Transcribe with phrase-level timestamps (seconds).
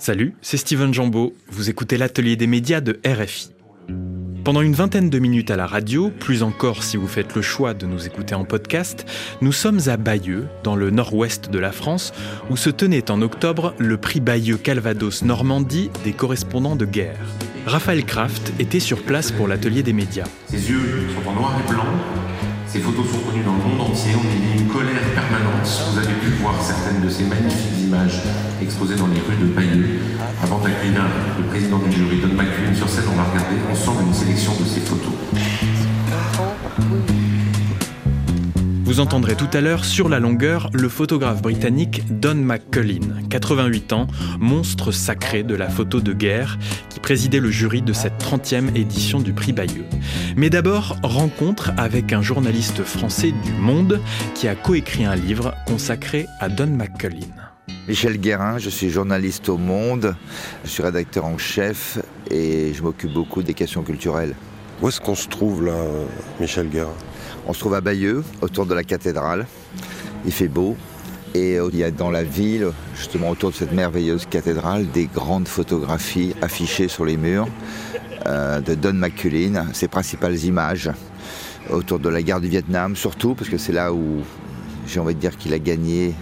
[0.00, 1.34] Salut, c'est Steven Jambeau.
[1.50, 3.50] Vous écoutez l'atelier des médias de RFI.
[4.44, 7.74] Pendant une vingtaine de minutes à la radio, plus encore si vous faites le choix
[7.74, 9.04] de nous écouter en podcast,
[9.42, 12.14] nous sommes à Bayeux, dans le nord-ouest de la France,
[12.48, 17.20] où se tenait en octobre le prix Bayeux Calvados Normandie des correspondants de guerre.
[17.66, 20.28] Raphaël Kraft était sur place pour l'atelier des médias.
[20.46, 21.84] Ses yeux sont en noir et blanc,
[22.66, 23.69] ces photos sont connues dans le monde
[24.00, 24.14] entier.
[24.16, 25.66] On y vit une colère permanente.
[25.92, 28.22] Vous avez pu voir certaines de ces magnifiques images
[28.60, 30.00] exposées dans les rues de Bayeux.
[30.42, 31.02] Avant d'accueillir
[31.38, 34.64] le président du jury, Don McCune, sur scène, on va regarder ensemble une sélection de
[34.64, 35.12] ces photos.
[38.90, 44.08] Vous entendrez tout à l'heure sur la longueur le photographe britannique Don McCullin, 88 ans,
[44.40, 46.58] monstre sacré de la photo de guerre,
[46.88, 49.84] qui présidait le jury de cette 30e édition du prix Bayeux.
[50.36, 54.00] Mais d'abord, rencontre avec un journaliste français du Monde
[54.34, 57.28] qui a coécrit un livre consacré à Don McCullin.
[57.86, 60.16] Michel Guérin, je suis journaliste au Monde,
[60.64, 64.34] je suis rédacteur en chef et je m'occupe beaucoup des questions culturelles.
[64.82, 65.76] Où est-ce qu'on se trouve là,
[66.40, 66.90] Michel Guérin?
[67.46, 69.46] On se trouve à Bayeux, autour de la cathédrale.
[70.24, 70.76] Il fait beau.
[71.34, 75.46] Et il y a dans la ville, justement autour de cette merveilleuse cathédrale, des grandes
[75.46, 77.46] photographies affichées sur les murs
[78.26, 80.90] euh, de Don McCullin, ses principales images
[81.70, 84.22] autour de la guerre du Vietnam, surtout parce que c'est là où
[84.88, 86.14] j'ai envie de dire qu'il a gagné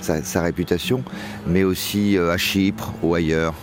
[0.00, 1.04] sa, réputation,
[1.46, 3.54] mais aussi euh, à Chypre ou ailleurs.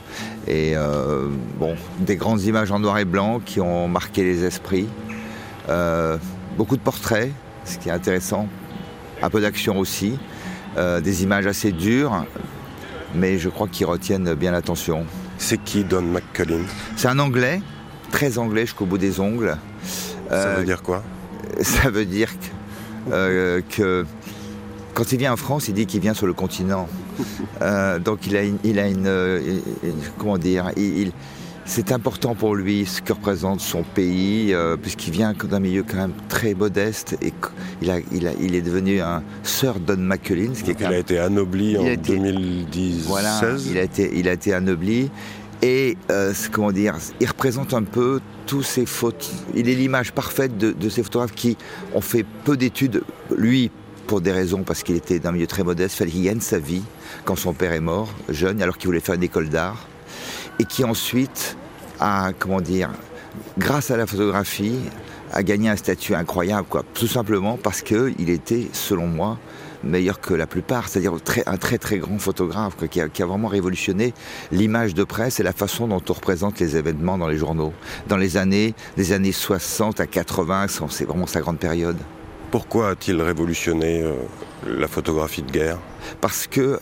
[0.47, 1.27] Et euh,
[1.59, 4.87] bon, des grandes images en noir et blanc qui ont marqué les esprits
[6.57, 7.31] beaucoup de portraits,
[7.63, 8.47] ce qui est intéressant,
[9.21, 10.17] un peu d'action aussi,
[10.77, 12.25] euh, des images assez dures,
[13.15, 15.05] mais je crois qu'ils retiennent bien l'attention.
[15.37, 16.63] C'est qui Don McCullin?
[16.95, 17.61] C'est un anglais,
[18.11, 19.55] très anglais jusqu'au bout des ongles.
[20.29, 21.03] ça veut euh, dire quoi?
[21.61, 22.29] Ça veut dire
[23.11, 24.05] euh, que,
[24.93, 26.87] quand il vient en France, il dit qu'il vient sur le continent.
[28.03, 29.61] donc il a une, il a une,
[30.17, 31.11] comment dire, il,
[31.67, 35.97] c'est important pour lui ce que représente son pays, euh, puisqu'il vient d'un milieu quand
[35.97, 37.33] même très modeste et
[37.81, 40.53] il, a, il, est devenu un Sir Don McCullin.
[40.55, 43.05] Ce qui il a été anobli en 2016.
[43.05, 45.11] Voilà, il a été, il a été anobli.
[45.61, 49.29] Et euh, comment dire, il représente un peu tous ces fautes.
[49.53, 51.57] Il est l'image parfaite de, de, ces photographes qui
[51.93, 53.03] ont fait peu d'études.
[53.35, 53.71] Lui,
[54.05, 56.59] pour des raisons, parce qu'il était d'un milieu très modeste, il fallait qu'il gagne sa
[56.59, 56.83] vie
[57.25, 59.85] quand son père est mort, jeune, alors qu'il voulait faire une école d'art
[60.59, 61.57] et qui ensuite
[61.99, 62.89] a, comment dire,
[63.57, 64.79] grâce à la photographie,
[65.33, 66.83] a gagné un statut incroyable, quoi.
[66.93, 69.37] Tout simplement parce qu'il était, selon moi,
[69.83, 71.13] meilleur que la plupart, c'est-à-dire
[71.45, 74.13] un très très grand photographe qui, a, vraiment révolutionné
[74.51, 77.73] l'image de presse et la façon dont on représente les événements dans les journaux.
[78.07, 81.97] Dans les années, des années 60 à 80, c'est vraiment sa grande période.
[82.51, 84.13] Pourquoi a-t-il révolutionné euh,
[84.65, 85.77] la photographie de guerre?
[86.21, 86.79] Parce que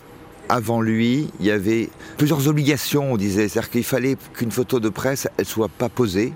[0.49, 3.47] avant lui, il y avait plusieurs obligations, on disait.
[3.47, 6.33] C'est-à-dire qu'il fallait qu'une photo de presse, elle soit pas posée.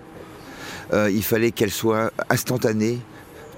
[0.94, 3.00] Euh, il fallait qu'elle soit instantanée,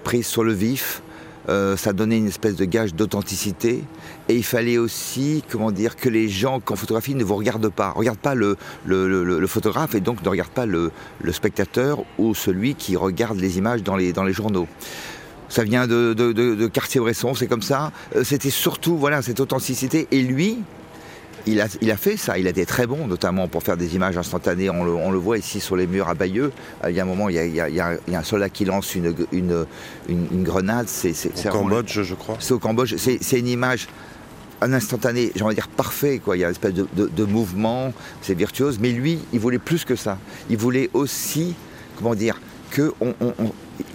[0.03, 1.01] prise sur le vif.
[1.49, 3.83] Euh, ça donnait une espèce de gage d'authenticité.
[4.29, 7.91] Et il fallait aussi, comment dire, que les gens, qu'en photographie, ne vous regardent pas.
[7.91, 8.57] Regardent pas le,
[9.47, 10.91] photographe et donc ne regardent pas le,
[11.31, 14.67] spectateur ou celui qui regarde les images dans les, dans les journaux
[15.51, 17.91] ça vient de, de, Cartier-Bresson, c'est comme ça.
[18.15, 20.07] Euh, c'était surtout voilà cette authenticité.
[20.11, 20.59] Et lui,
[21.45, 23.95] il a, il a, fait ça, il a été très bon, notamment pour faire des
[23.95, 24.69] images instantanées.
[24.69, 26.53] On le, on le voit ici sur les murs à Bayeux.
[26.83, 28.63] Euh, il y a un moment, il y a, il y a, un soldat qui
[28.63, 29.65] lance une, une,
[30.07, 30.87] une, grenade.
[30.87, 31.13] C'est,
[31.47, 32.37] au Cambodge, je crois.
[32.39, 32.95] C'est au Cambodge.
[32.95, 33.89] C'est, une image
[34.63, 36.37] un instantané, j'ai envie de dire parfait, quoi.
[36.37, 38.79] Il y a une espèce de, de mouvement, c'est virtuose.
[38.79, 40.17] Mais lui, il voulait plus que ça.
[40.49, 41.55] Il voulait aussi,
[41.97, 42.39] comment dire,
[42.71, 43.13] que on,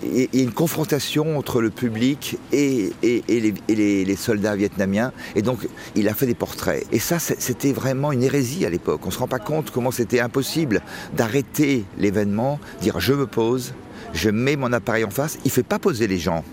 [0.02, 5.12] y a une confrontation entre le public et, les, soldats vietnamiens.
[5.34, 6.86] Et donc, il a fait des portraits.
[6.92, 9.00] Et ça, c'était vraiment une hérésie à l'époque.
[9.04, 10.82] On ne se rend pas compte comment c'était impossible
[11.16, 13.74] d'arrêter l'événement, dire je me pose,
[14.12, 15.38] je mets mon appareil en face.
[15.44, 16.44] Il ne fait pas poser les gens.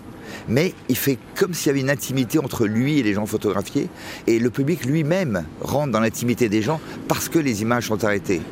[0.48, 3.88] Mais il fait comme s'il y avait une intimité entre lui et les gens photographiés.
[4.26, 8.42] Et le public lui-même rentre dans l'intimité des gens parce que les images sont arrêtées.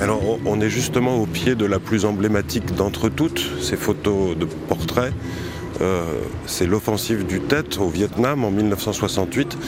[0.00, 4.44] Alors on est justement au pied de la plus emblématique d'entre toutes, ces photos de
[4.44, 5.12] portraits.
[5.80, 6.04] Euh,
[6.46, 9.58] c'est l'offensive du Tête au Vietnam en 1968.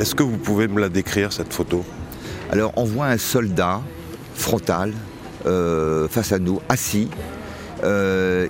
[0.00, 1.84] Est-ce que vous pouvez me la décrire, cette photo?
[2.50, 3.80] Alors on voit un soldat
[4.34, 4.92] frontal
[5.46, 7.08] euh, face à nous, assis.
[7.84, 8.48] Euh,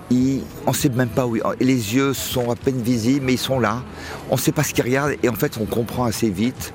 [0.67, 1.37] on ne sait même pas où.
[1.61, 3.83] Les yeux sont à peine visibles, mais ils sont là.
[4.31, 6.73] On ne sait pas ce qu'ils regardent et en fait on comprend assez vite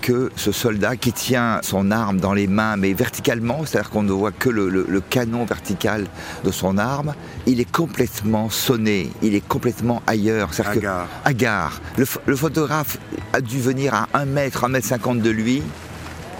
[0.00, 4.12] que ce soldat qui tient son arme dans les mains, mais verticalement, c'est-à-dire qu'on ne
[4.12, 6.06] voit que le, canon vertical
[6.44, 7.14] de son arme,
[7.46, 10.50] il est complètement sonné, il est complètement ailleurs.
[10.64, 11.08] Hagard.
[11.24, 11.80] Hagard.
[11.96, 12.98] Le, le, photographe
[13.32, 15.62] a dû venir à 1 mètre, 1 mètre 50 de lui.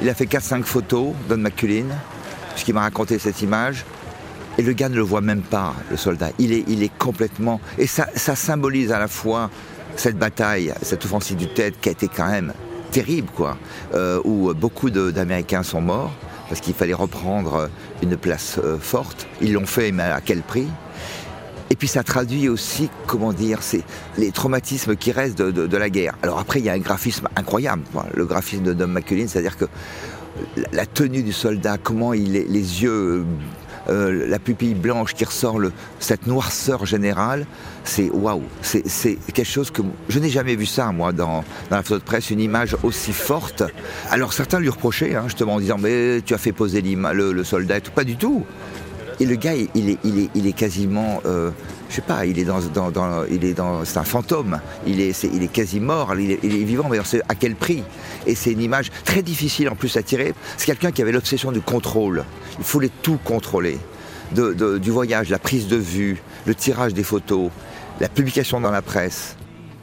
[0.02, 1.86] Il a fait 4-5 photos, Don McCullin,
[2.54, 3.84] puisqu'il m'a raconté cette image.
[4.58, 6.30] Et le gars ne le voit même pas, le soldat.
[6.38, 7.60] Il est, il est complètement.
[7.78, 9.50] Et ça, ça symbolise à la fois
[9.96, 12.52] cette bataille, cette offensive du tête qui a été quand même
[12.90, 13.56] terrible, quoi,
[13.94, 16.12] euh, où beaucoup d'Américains sont morts
[16.48, 17.70] parce qu'il fallait reprendre
[18.02, 19.28] une place euh, forte.
[19.40, 20.66] Ils l'ont fait, mais à quel prix?
[21.70, 23.84] Et puis ça traduit aussi, comment dire, c'est
[24.18, 26.16] les traumatismes qui restent de, la guerre.
[26.22, 29.66] Alors après, il y a un graphisme incroyable, le graphisme de Dom McCullin, c'est-à-dire que
[30.72, 33.24] la tenue du soldat, comment il est, les yeux
[33.90, 35.60] euh, la pupille blanche qui ressort,
[35.98, 37.46] cette noirceur générale,
[37.84, 38.42] c'est waouh.
[38.62, 38.84] C'est
[39.32, 42.40] quelque chose que je n'ai jamais vu ça, moi, dans, la photo de presse, une
[42.40, 43.62] image aussi forte.
[44.10, 47.44] Alors certains lui reprochaient, hein, justement, en disant Mais tu as fait poser le, le
[47.44, 47.92] soldat et tout.
[47.92, 48.44] Pas du tout.
[49.20, 51.50] Et le gars, il est, il est, il est quasiment, euh,
[51.90, 52.60] je sais pas, il est dans,
[53.30, 54.60] il est dans, c'est un fantôme.
[54.86, 56.14] Il est, il est quasi mort.
[56.16, 56.98] Il est, vivant, mais
[57.28, 57.82] à quel prix
[58.26, 60.32] Et c'est une image très difficile en plus à tirer.
[60.56, 62.24] C'est quelqu'un qui avait l'obsession du contrôle.
[62.58, 63.78] Il fallait tout contrôler,
[64.32, 67.50] du voyage, la prise de vue, le tirage des photos,
[67.98, 69.36] la publication dans la presse.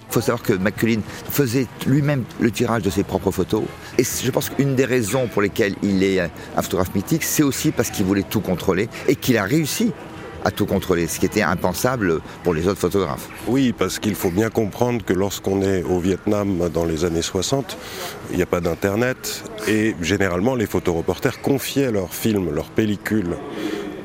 [0.10, 3.64] Il faut savoir que McCullin faisait lui-même le tirage de ses propres photos.
[3.98, 7.72] Et je pense qu'une des raisons pour lesquelles il est un photographe mythique, c'est aussi
[7.72, 9.92] parce qu'il voulait tout contrôler et qu'il a réussi
[10.48, 13.28] à tout contrôler, ce qui était impensable pour les autres photographes.
[13.48, 17.78] Oui, parce qu'il faut bien comprendre que lorsqu'on est au Vietnam dans les années 60,
[18.32, 23.36] il n'y a pas d'Internet et généralement les photoreporters confiaient leurs films, leurs pellicules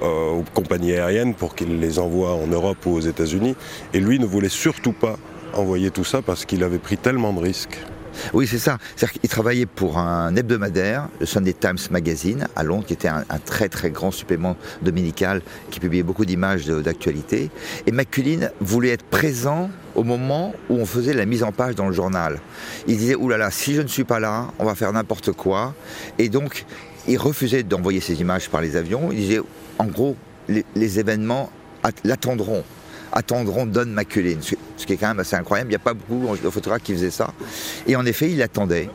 [0.02, 3.54] euh, aux compagnies aériennes pour qu'ils les envoient en Europe ou aux États-Unis.
[3.94, 5.16] Et lui ne voulait surtout pas
[5.54, 7.78] envoyer tout ça parce qu'il avait pris tellement de risques.
[8.32, 8.78] Oui, c'est ça.
[8.96, 13.24] C'est-à-dire qu'il travaillait pour un hebdomadaire, le Sunday Times Magazine, à Londres, qui était un,
[13.44, 17.50] très très grand supplément dominical qui publiait beaucoup d'images d'actualité.
[17.86, 21.86] Et McCullin voulait être présent au moment où on faisait la mise en page dans
[21.86, 22.40] le journal.
[22.86, 25.74] Il disait, oulala, si je ne suis pas là, on va faire n'importe quoi.
[26.18, 26.64] Et donc,
[27.08, 29.10] il refusait d'envoyer ces images par les avions.
[29.12, 29.40] Il disait,
[29.78, 30.16] en gros,
[30.48, 31.50] les événements
[32.04, 32.64] l'attendront
[33.12, 35.68] attendront Don McCullin, ce qui est quand même assez incroyable.
[35.68, 37.32] Il n'y a pas beaucoup de photographes qui faisaient ça.
[37.86, 38.88] Et en effet, il attendait.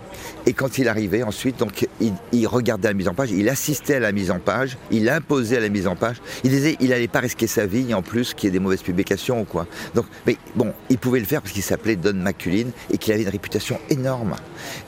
[0.48, 1.90] Et quand il arrivait ensuite, donc
[2.32, 5.58] il, regardait la mise en page, il assistait à la mise en page, il imposait
[5.58, 6.22] à la mise en page.
[6.46, 8.82] Il disait il n'allait pas risquer sa vie en plus qu'il y ait des mauvaises
[8.82, 9.68] publications quoi.
[9.94, 13.24] Donc, mais bon, il pouvait le faire parce qu'il s'appelait Don McCullin et qu'il avait
[13.24, 14.36] une réputation énorme.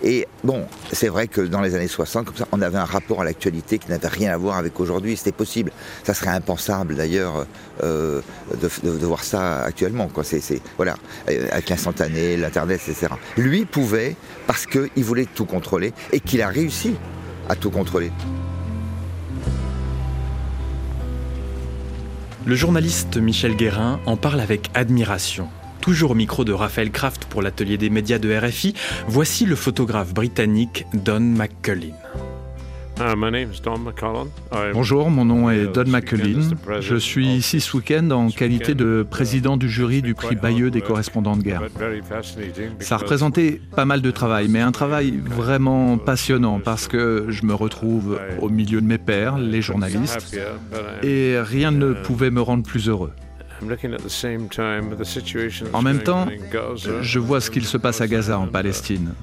[0.01, 3.19] Et bon, c'est vrai que dans les années 60, comme ça, on avait un rapport
[3.19, 5.17] à l'actualité qui n'avait rien à voir avec aujourd'hui.
[5.17, 5.73] C'était possible.
[6.05, 7.45] Ça serait impensable d'ailleurs
[7.83, 8.21] euh,
[8.61, 10.09] de, voir ça actuellement.
[10.23, 10.95] C'est, voilà,
[11.27, 13.07] avec l'instantané, l'internet, etc.
[13.35, 14.15] Lui pouvait
[14.47, 16.95] parce qu'il voulait tout contrôler et qu'il a réussi
[17.49, 18.11] à tout contrôler.
[22.45, 25.49] Le journaliste Michel Guérin en parle avec admiration.
[25.81, 28.73] Toujours au micro de Raphaël Kraft pour l'atelier des médias de RFI,
[29.07, 31.93] voici le photographe britannique Don McCullin.
[32.99, 36.49] Uh, Bonjour, mon nom est Don McCullin.
[36.81, 40.81] Je suis ici ce week-end en qualité de président du jury du prix Bayeux des
[40.81, 41.61] correspondants de guerre.
[42.79, 47.45] Ça a représenté pas mal de travail, mais un travail vraiment passionnant parce que je
[47.45, 50.37] me retrouve au milieu de mes pairs, les journalistes,
[51.01, 53.13] et rien ne pouvait me rendre plus heureux.
[55.73, 56.27] En même temps,
[57.01, 59.13] je vois ce qu'il se passe à Gaza en Palestine.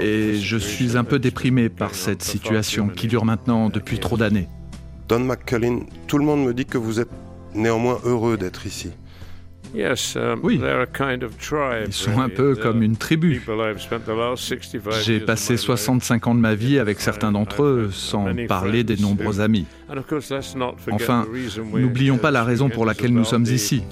[0.00, 4.48] Et je suis un peu déprimé par cette situation qui dure maintenant depuis trop d'années.
[5.08, 7.10] Don McCullin, tout le monde me dit que vous êtes
[7.54, 8.90] néanmoins heureux d'être ici.
[9.74, 10.60] Um, oui,
[11.86, 13.42] ils sont un peu comme une tribu.
[15.04, 19.40] J'ai passé 65 ans de ma vie avec certains d'entre eux, sans parler des nombreux
[19.40, 19.66] amis.
[20.90, 21.26] Enfin,
[21.74, 23.82] n'oublions pas la raison pour laquelle nous sommes ici.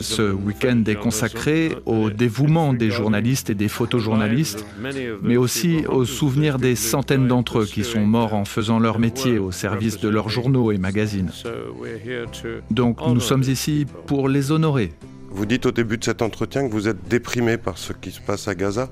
[0.00, 4.64] Ce week-end est consacré au dévouement des journalistes et des photojournalistes,
[5.22, 9.38] mais aussi au souvenir des centaines d'entre eux qui sont morts en faisant leur métier
[9.38, 11.30] au service de leurs journaux et magazines.
[12.70, 14.92] Donc nous sommes ici pour les honorer.
[15.32, 18.20] Vous dites au début de cet entretien que vous êtes déprimé par ce qui se
[18.20, 18.90] passe à Gaza,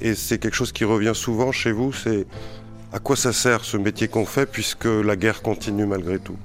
[0.00, 2.26] et c'est quelque chose qui revient souvent chez vous, c'est
[2.92, 6.36] à quoi ça sert ce métier qu'on fait puisque la guerre continue malgré tout?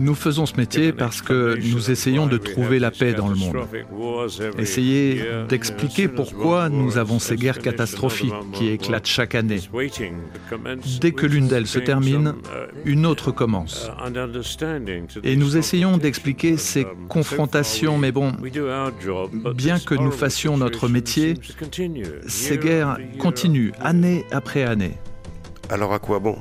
[0.00, 3.58] Nous faisons ce métier parce que nous essayons de trouver la paix dans le monde.
[4.58, 9.60] Essayer d'expliquer pourquoi nous avons ces guerres catastrophiques qui éclatent chaque année.
[11.00, 12.34] Dès que l'une d'elles se termine,
[12.84, 13.88] une autre commence.
[15.22, 18.32] Et nous essayons d'expliquer ces confrontations, mais bon,
[19.54, 21.34] bien que nous fassions notre métier,
[22.26, 24.94] ces guerres continuent année après année.
[25.74, 26.36] Alors à quoi bon?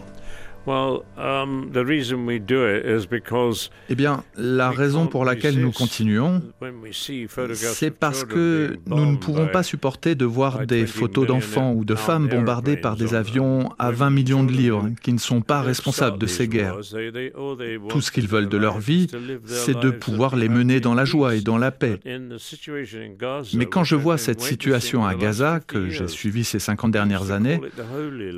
[3.89, 6.41] Eh bien, la raison pour laquelle nous continuons,
[7.73, 11.95] c'est parce que nous ne pouvons pas supporter de voir des photos d'enfants ou de
[11.95, 16.17] femmes bombardées par des avions à 20 millions de livres qui ne sont pas responsables
[16.17, 16.77] de ces guerres.
[17.89, 19.07] Tout ce qu'ils veulent de leur vie,
[19.45, 21.99] c'est de pouvoir les mener dans la joie et dans la paix.
[23.53, 27.59] Mais quand je vois cette situation à Gaza, que j'ai suivie ces 50 dernières années,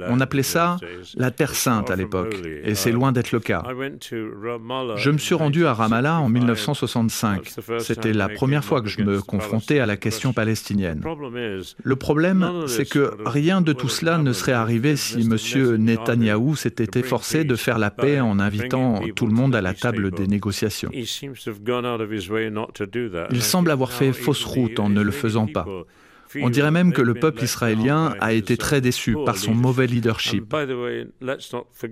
[0.07, 0.77] on appelait ça
[1.15, 2.14] la Terre sainte à l'époque
[2.63, 3.63] et c'est loin d'être le cas.
[4.97, 7.51] Je me suis rendu à Ramallah en 1965.
[7.79, 11.03] C'était la première fois que je me confrontais à la question palestinienne.
[11.83, 15.37] Le problème, c'est que rien de tout cela ne serait arrivé si M.
[15.77, 20.11] Netanyahou s'était efforcé de faire la paix en invitant tout le monde à la table
[20.11, 20.89] des négociations.
[20.93, 21.07] Il
[23.41, 25.65] semble avoir fait fausse route en ne le faisant pas.
[26.41, 30.53] On dirait même que le peuple israélien a été très déçu par son mauvais leadership.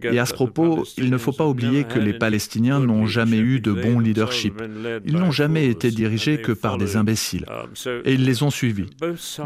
[0.03, 3.59] Et à ce propos, il ne faut pas oublier que les Palestiniens n'ont jamais eu
[3.59, 4.61] de bon leadership.
[5.05, 7.45] Ils n'ont jamais été dirigés que par des imbéciles.
[8.05, 8.89] Et ils les ont suivis.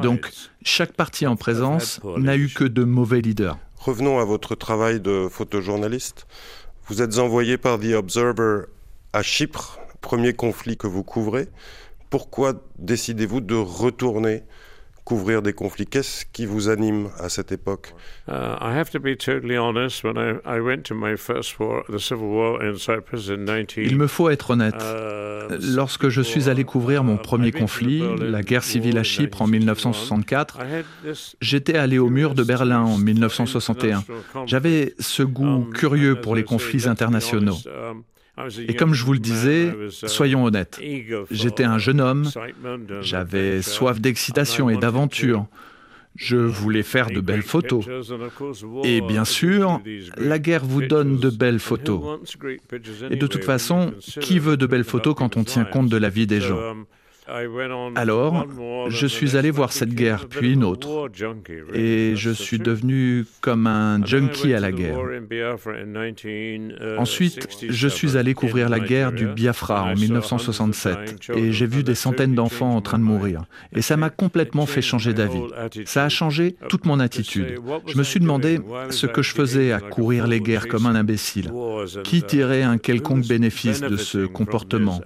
[0.01, 0.29] Donc,
[0.63, 3.57] chaque parti en présence n'a eu que de mauvais leaders.
[3.77, 6.27] Revenons à votre travail de photojournaliste.
[6.87, 8.63] Vous êtes envoyé par The Observer
[9.13, 11.47] à Chypre, premier conflit que vous couvrez.
[12.09, 14.43] Pourquoi décidez-vous de retourner
[15.07, 15.87] couvrir des conflits.
[15.87, 17.95] Qu'est-ce qui vous anime à cette époque?
[23.85, 24.75] Il me faut être honnête.
[24.75, 29.41] Uh, Lorsque je suis allé couvrir mon uh, premier conflit, la guerre civile à Chypre
[29.41, 30.59] en 1964,
[31.39, 34.03] j'étais allé au mur de Berlin en 1961.
[34.45, 37.55] J'avais ce goût um, curieux pour les conflits internationaux.
[38.37, 40.79] Um, et comme je vous le disais, soyons honnêtes,
[41.31, 42.29] j'étais un jeune homme,
[43.01, 45.47] j'avais soif d'excitation et d'aventure.
[46.15, 47.85] Je voulais faire de belles photos.
[48.83, 49.81] Et bien sûr,
[50.17, 52.19] la guerre vous donne de belles photos.
[53.11, 56.09] Et de toute façon, qui veut de belles photos quand on tient compte de la
[56.09, 56.75] vie des gens?
[57.95, 58.45] Alors,
[58.89, 61.09] je suis allé voir cette guerre, puis une autre,
[61.73, 64.99] et je suis devenu comme un junkie à la guerre.
[66.97, 71.95] Ensuite, je suis allé couvrir la guerre du Biafra en 1967, et j'ai vu des
[71.95, 73.43] centaines d'enfants en train de mourir.
[73.75, 75.43] Et ça m'a complètement fait changer d'avis.
[75.85, 77.59] Ça a changé toute mon attitude.
[77.87, 81.51] Je me suis demandé ce que je faisais à courir les guerres comme un imbécile.
[82.03, 85.01] Qui tirait un quelconque bénéfice de ce comportement?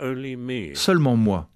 [0.73, 1.49] Seulement moi.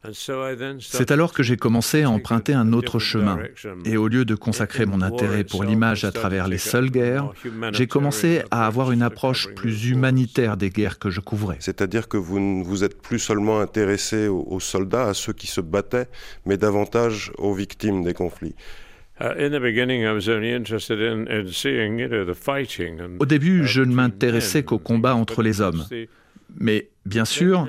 [0.80, 3.40] C'est alors que j'ai commencé à emprunter un autre chemin.
[3.86, 7.32] Et au lieu de consacrer mon intérêt pour l'image à travers les seules guerres,
[7.72, 11.58] j'ai commencé à avoir une approche plus humanitaire des guerres que je couvrais.
[11.60, 15.62] C'est-à-dire que vous ne vous êtes plus seulement intéressé aux soldats, à ceux qui se
[15.62, 16.08] battaient,
[16.46, 18.56] mais davantage aux victimes des conflits.
[23.20, 25.86] Au début, je ne m'intéressais qu'au combat entre les hommes.
[26.60, 27.68] Mais bien sûr,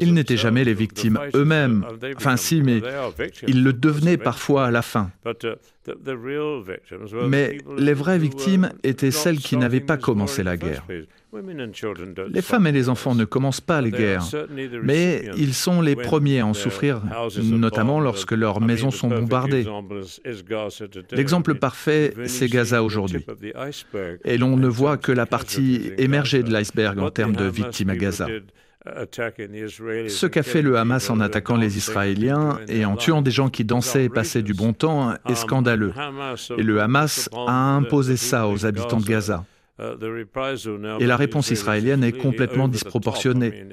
[0.00, 1.84] ils n'étaient jamais les victimes eux-mêmes.
[2.16, 2.80] Enfin si, mais
[3.46, 5.10] ils le devenaient parfois à la fin.
[7.28, 10.84] Mais les vraies victimes étaient celles qui n'avaient pas commencé la guerre.
[12.30, 14.24] Les femmes et les enfants ne commencent pas les guerres,
[14.82, 17.02] mais ils sont les premiers à en souffrir,
[17.42, 19.66] notamment lorsque leurs maisons sont bombardées.
[21.12, 23.24] L'exemple parfait, c'est Gaza aujourd'hui.
[24.24, 27.96] Et l'on ne voit que la partie émergée de l'iceberg en termes de victimes à
[27.96, 28.28] Gaza.
[28.86, 33.64] Ce qu'a fait le Hamas en attaquant les Israéliens et en tuant des gens qui
[33.64, 35.92] dansaient et passaient du bon temps est scandaleux.
[36.58, 39.44] Et le Hamas a imposé ça aux habitants de Gaza.
[41.00, 43.66] Et la réponse israélienne est complètement disproportionnée.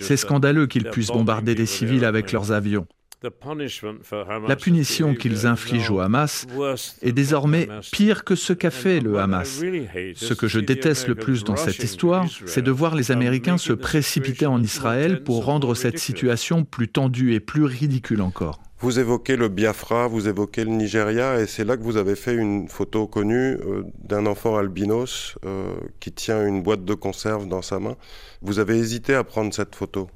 [0.00, 2.86] C'est scandaleux qu'ils puissent bombarder des civils avec leurs avions.
[4.48, 6.46] La punition qu'ils infligent au Hamas
[7.02, 9.62] est désormais pire que ce qu'a fait le Hamas.
[10.16, 13.72] Ce que je déteste le plus dans cette histoire, c'est de voir les Américains se
[13.72, 18.60] précipiter en Israël pour rendre cette situation plus tendue et plus ridicule encore.
[18.84, 22.34] Vous évoquez le Biafra, vous évoquez le Nigeria, et c'est là que vous avez fait
[22.34, 27.62] une photo connue euh, d'un enfant albinos euh, qui tient une boîte de conserve dans
[27.62, 27.96] sa main.
[28.42, 30.10] Vous avez hésité à prendre cette photo?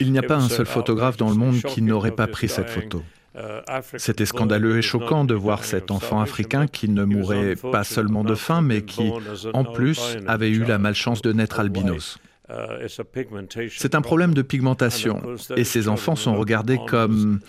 [0.00, 2.70] Il n'y a pas un seul photographe dans le monde qui n'aurait pas pris cette
[2.70, 3.02] photo.
[3.96, 8.34] C'était scandaleux et choquant de voir cet enfant africain qui ne mourait pas seulement de
[8.34, 9.10] faim, mais qui,
[9.52, 12.18] en plus, avait eu la malchance de naître albinos.
[13.70, 15.20] C'est un problème de pigmentation.
[15.56, 17.40] Et ces enfants sont regardés comme,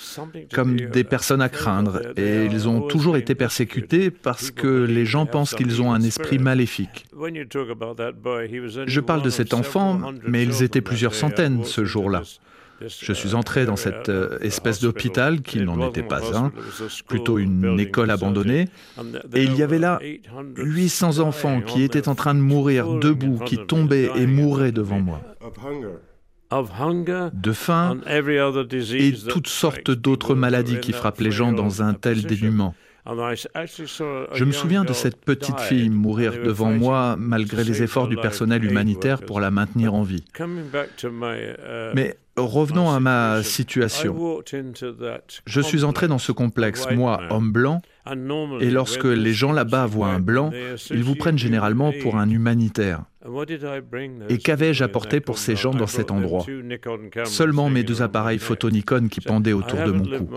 [0.53, 2.01] comme des personnes à craindre.
[2.17, 6.39] Et ils ont toujours été persécutés parce que les gens pensent qu'ils ont un esprit
[6.39, 7.05] maléfique.
[8.87, 12.23] Je parle de cet enfant, mais ils étaient plusieurs centaines ce jour-là.
[12.85, 16.51] Je suis entré dans cette euh, espèce d'hôpital qui n'en était pas un,
[17.07, 18.69] plutôt une école abandonnée,
[19.33, 19.99] et il y avait là
[20.57, 25.21] 800 enfants qui étaient en train de mourir debout, qui tombaient et mouraient devant moi
[27.33, 32.73] de faim et toutes sortes d'autres maladies qui frappent les gens dans un tel dénuement.
[34.33, 38.63] Je me souviens de cette petite fille mourir devant moi malgré les efforts du personnel
[38.63, 40.25] humanitaire pour la maintenir en vie.
[41.93, 44.41] Mais revenons à ma situation.
[45.45, 47.81] Je suis entré dans ce complexe, moi, homme blanc,
[48.59, 50.51] et lorsque les gens là-bas voient un blanc,
[50.91, 53.03] ils vous prennent généralement pour un humanitaire.
[54.29, 56.45] Et qu'avais-je apporté pour ces gens dans cet endroit?
[57.25, 60.29] Seulement mes deux appareils photo Nikon qui pendaient autour de mon cou.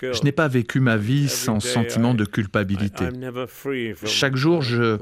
[0.00, 3.04] Je n'ai pas vécu ma vie sans sentiment de culpabilité.
[4.06, 4.96] Chaque jour, je,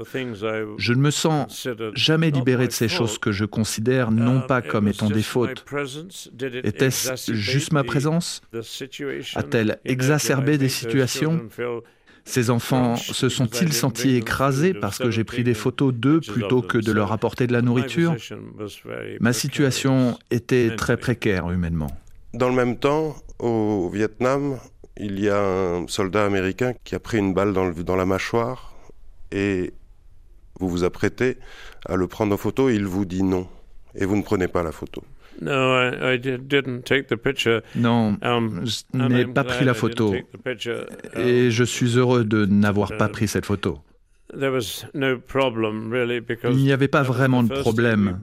[0.77, 4.87] je ne me sens jamais libéré de ces choses que je considère non pas comme
[4.89, 5.65] étant des fautes.
[6.63, 8.41] Était-ce juste ma présence?
[9.35, 11.47] A-t-elle exacerbé des situations?
[12.25, 16.77] Ces enfants se sont-ils sentis écrasés parce que j'ai pris des photos d'eux plutôt que
[16.77, 18.15] de leur apporter de la nourriture
[19.19, 21.91] Ma situation était très précaire humainement.
[22.33, 24.57] Dans le même temps, au Vietnam,
[24.97, 28.73] il y a un soldat américain qui a pris une balle dans, dans la mâchoire
[29.31, 29.73] et
[30.59, 31.37] vous vous apprêtez
[31.85, 33.47] à le prendre en photo et il vous dit non.
[33.95, 35.03] Et vous ne prenez pas la photo.
[37.75, 40.13] Non, um, je n'ai pas pris la photo.
[41.15, 43.79] Et je suis heureux de n'avoir pas pris cette photo.
[44.33, 44.49] Il
[46.55, 48.19] n'y avait pas vraiment de problème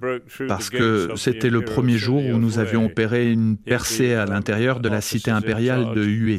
[0.46, 4.88] parce que c'était le premier jour où nous avions opéré une percée à l'intérieur de
[4.88, 6.38] la cité impériale de Hue.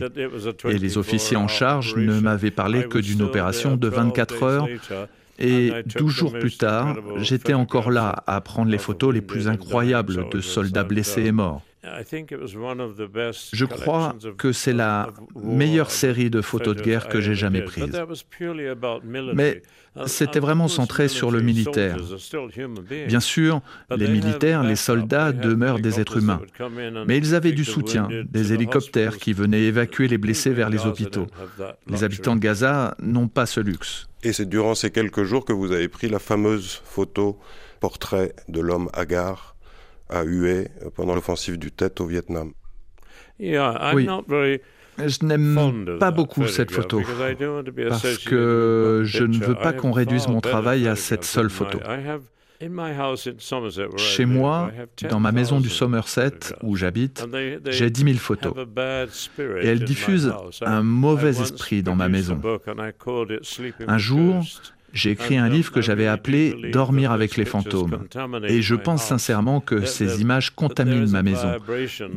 [0.66, 4.68] Et les officiers en charge ne m'avaient parlé que d'une opération de 24 heures
[5.40, 10.30] et douze jours plus tard, j'étais encore là à prendre les photos les plus incroyables
[10.30, 11.64] de soldats blessés et morts.
[11.84, 17.92] Je crois que c'est la meilleure série de photos de guerre que j'ai jamais prise.
[19.34, 19.62] Mais
[20.06, 21.98] c'était vraiment centré sur le militaire.
[23.08, 23.62] Bien sûr,
[23.96, 26.42] les militaires, les soldats demeurent des êtres humains.
[27.08, 31.28] Mais ils avaient du soutien, des hélicoptères qui venaient évacuer les blessés vers les hôpitaux.
[31.88, 34.08] Les habitants de Gaza n'ont pas ce luxe.
[34.22, 37.40] Et c'est durant ces quelques jours que vous avez pris la fameuse photo
[37.80, 39.56] portrait de l'homme hagard
[40.10, 42.52] à Hue pendant l'offensive du Tet au Vietnam.
[43.40, 44.08] Oui.
[45.00, 47.02] Je n'aime pas beaucoup cette photo
[47.88, 51.80] parce que je ne veux pas qu'on réduise mon travail à cette seule photo.
[53.96, 54.72] Chez moi,
[55.10, 57.26] dans ma maison du Somerset où j'habite,
[57.68, 58.54] j'ai 10 000 photos.
[59.62, 62.42] Et elles diffusent un mauvais esprit dans ma maison.
[63.88, 64.44] Un jour,
[64.94, 68.08] j'ai écrit un livre que j'avais appelé Dormir avec les fantômes.
[68.48, 71.58] Et je pense sincèrement que ces images contaminent ma maison.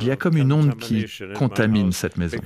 [0.00, 2.38] Il y a comme une onde qui contamine cette maison.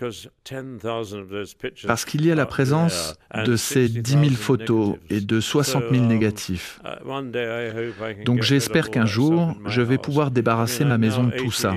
[1.86, 6.04] Parce qu'il y a la présence de ces 10 000 photos et de 60 000
[6.04, 6.80] négatifs.
[8.24, 11.74] Donc j'espère qu'un jour, je vais pouvoir débarrasser ma maison de tout ça.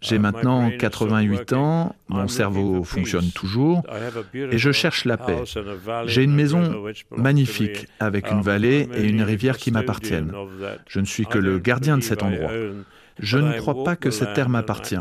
[0.00, 3.82] J'ai maintenant 88 ans, mon cerveau fonctionne toujours
[4.34, 5.42] et je cherche la paix.
[6.06, 6.84] J'ai une maison
[7.14, 10.32] magnifique avec une vallée et une rivière qui m'appartiennent.
[10.86, 12.50] Je ne suis que le gardien de cet endroit.
[13.18, 14.96] Je ne crois pas que cette terre m'appartient,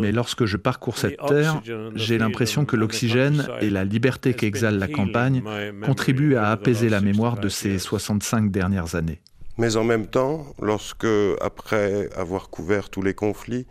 [0.00, 1.60] mais lorsque je parcours cette terre,
[1.94, 5.42] j'ai l'impression que l'oxygène et la liberté qu'exhale la campagne
[5.84, 9.20] contribuent à apaiser la mémoire de ces 65 dernières années.
[9.58, 11.06] Mais en même temps, lorsque,
[11.42, 13.66] après avoir couvert tous les conflits,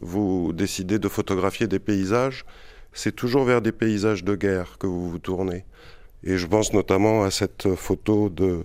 [0.00, 2.44] vous décidez de photographier des paysages,
[2.92, 5.64] c'est toujours vers des paysages de guerre que vous vous tournez.
[6.22, 8.62] Et je pense notamment à cette photo de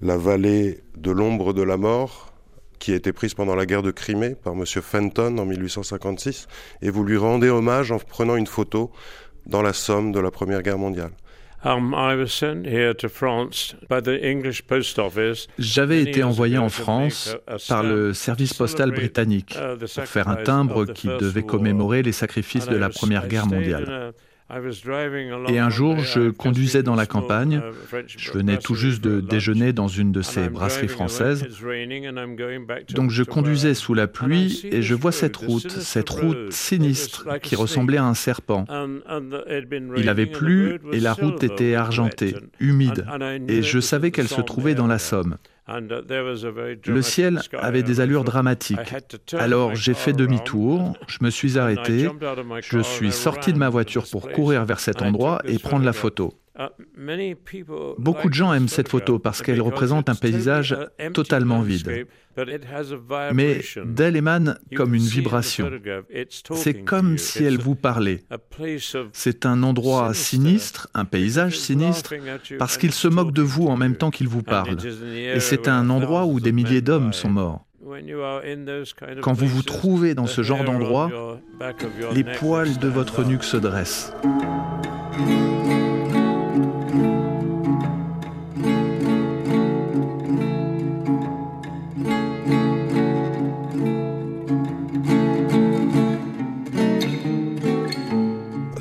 [0.00, 2.32] la vallée de l'ombre de la mort,
[2.78, 4.64] qui a été prise pendant la guerre de Crimée par M.
[4.66, 6.46] Fenton en 1856,
[6.82, 8.90] et vous lui rendez hommage en prenant une photo
[9.46, 11.12] dans la Somme de la Première Guerre mondiale.
[15.58, 17.36] J'avais été envoyé en France
[17.68, 22.68] par le service postal britannique uh, pour faire un timbre qui devait commémorer les sacrifices
[22.68, 24.12] de la Première Guerre mondiale.
[25.48, 27.60] Et un jour, je conduisais dans la campagne.
[28.06, 31.46] Je venais tout juste de déjeuner dans une de ces brasseries françaises.
[32.94, 37.56] Donc je conduisais sous la pluie et je vois cette route, cette route sinistre qui
[37.56, 38.64] ressemblait à un serpent.
[39.96, 43.04] Il avait plu et la route était argentée, humide,
[43.48, 45.36] et je savais qu'elle se trouvait dans la Somme.
[45.68, 48.78] Le ciel avait des allures dramatiques.
[49.32, 52.08] Alors j'ai fait demi-tour, je me suis arrêté,
[52.62, 56.34] je suis sorti de ma voiture pour courir vers cet endroit et prendre la photo.
[57.98, 60.76] Beaucoup de gens aiment cette photo parce qu'elle représente un paysage
[61.12, 62.06] totalement vide.
[63.32, 65.70] Mais d'elle émane comme une vibration.
[66.52, 68.24] C'est comme si elle vous parlait.
[69.12, 72.14] C'est un endroit sinistre, un paysage sinistre,
[72.58, 74.76] parce qu'il se moque de vous en même temps qu'il vous parle.
[75.16, 77.66] Et c'est un endroit où des milliers d'hommes sont morts.
[79.22, 81.38] Quand vous vous trouvez dans ce genre d'endroit,
[82.12, 84.12] les poils de votre nuque se dressent.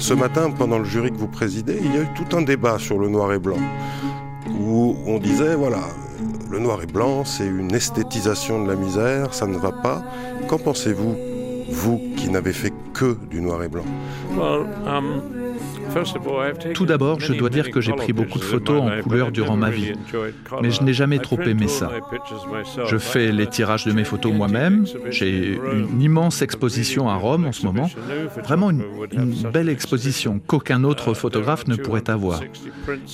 [0.05, 2.77] Ce matin, pendant le jury que vous présidez, il y a eu tout un débat
[2.77, 3.57] sur le noir et blanc,
[4.47, 5.79] où on disait, voilà,
[6.51, 10.03] le noir et blanc, c'est une esthétisation de la misère, ça ne va pas.
[10.47, 11.15] Qu'en pensez-vous,
[11.71, 13.85] vous qui n'avez fait que du noir et blanc?
[14.37, 15.44] Um,
[16.73, 19.69] tout d'abord, je dois dire que j'ai pris beaucoup de photos en couleur durant ma
[19.69, 19.93] vie,
[20.61, 21.91] mais je n'ai jamais trop aimé ça.
[22.87, 27.51] Je fais les tirages de mes photos moi-même, j'ai une immense exposition à Rome en
[27.51, 27.89] ce moment,
[28.43, 28.83] vraiment une,
[29.51, 32.41] belle exposition qu'aucun autre photographe ne pourrait avoir.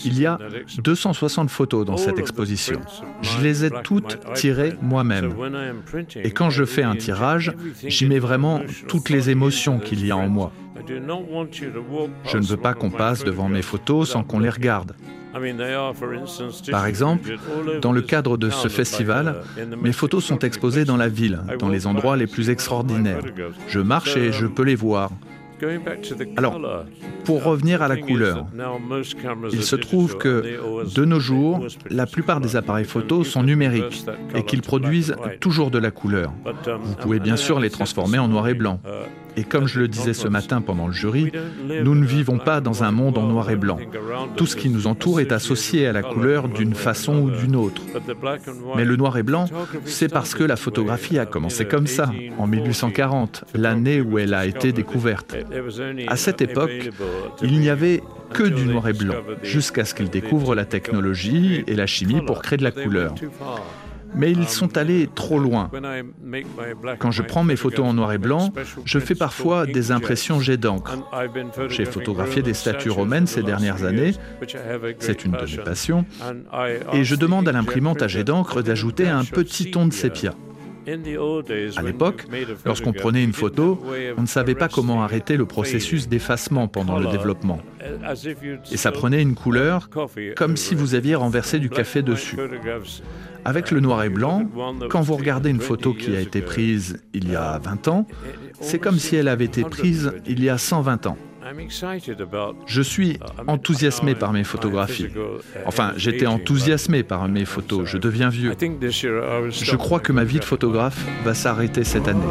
[0.06, 0.38] Il y a
[0.84, 2.80] 260 photos dans cette exposition.
[3.22, 5.34] Je les ai toutes tirées moi-même.
[6.16, 7.54] Et quand je fais un tirage,
[7.86, 10.52] j'y mets vraiment toutes les émotions qu'il y a en moi.
[12.26, 14.94] Je ne veux pas qu'on passe devant mes photos sans qu'on les regarde.
[16.72, 17.38] Par exemple,
[17.82, 19.44] dans le cadre de ce festival,
[19.82, 23.22] mes photos sont exposées dans la ville, dans les endroits les plus extraordinaires.
[23.68, 25.12] Je marche et je peux les voir.
[26.38, 26.60] Alors,
[27.24, 28.48] pour revenir à la couleur,
[29.52, 30.60] il se trouve que
[30.96, 34.06] de nos jours, la plupart des appareils photos sont numériques
[34.36, 36.34] et qu'ils produisent toujours de la couleur.
[36.84, 38.82] Vous pouvez bien sûr les transformer en noir et blanc.
[39.38, 41.32] Et comme je le disais ce matin pendant le jury,
[41.84, 43.78] nous ne vivons pas dans un monde en noir et blanc.
[44.36, 47.82] Tout ce qui nous entoure est associé à la couleur d'une façon ou d'une autre.
[48.76, 49.46] Mais le noir et blanc,
[49.86, 54.46] c'est parce que la photographie a commencé comme ça, en 1840, l'année où elle a
[54.46, 55.36] été découverte.
[56.08, 56.90] À cette époque,
[57.42, 61.76] il n'y avait que du noir et blanc, jusqu'à ce qu'ils découvrent la technologie et
[61.76, 63.16] la chimie pour créer de la couleur
[64.16, 65.70] mais ils sont allés trop loin.
[67.00, 68.54] Quand je prends mes photos en noir et blanc,
[68.86, 70.98] je fais parfois des impressions jet d'encre.
[71.70, 74.14] J'ai photographié des statues romaines ces dernières années,
[75.00, 76.06] c'est une de mes passions,
[76.94, 80.34] et je demande à l'imprimante à jet d'encre d'ajouter un petit ton de sépia.
[80.88, 82.26] À l'époque,
[82.66, 83.84] lorsqu'on prenait une photo,
[84.18, 87.60] on ne savait pas comment arrêter le processus d'effacement pendant le développement.
[88.72, 89.90] Et ça prenait une couleur
[90.36, 92.38] comme si vous aviez renversé du café dessus.
[93.46, 94.46] Avec le noir et blanc,
[94.90, 98.08] quand vous regardez une photo qui a été prise il y a 20 ans,
[98.60, 101.18] c'est comme si elle avait été prise il y a 120 ans.
[102.66, 105.08] Je suis enthousiasmé par mes photographies.
[105.66, 107.86] Enfin, j'étais enthousiasmé par mes photos.
[107.86, 108.54] Je deviens vieux.
[108.60, 112.22] Je crois que ma vie de photographe va s'arrêter cette année.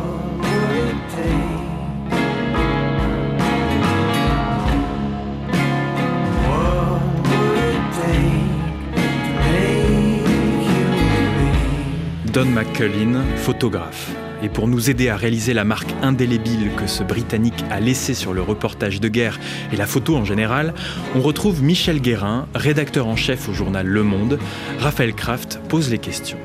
[12.33, 14.13] Don McCullin, photographe.
[14.41, 18.33] Et pour nous aider à réaliser la marque indélébile que ce Britannique a laissée sur
[18.35, 19.41] le reportage de guerre
[19.73, 20.73] et la photo en général,
[21.17, 24.39] on retrouve Michel Guérin, rédacteur en chef au journal Le Monde.
[24.79, 26.39] Raphaël Kraft pose les questions.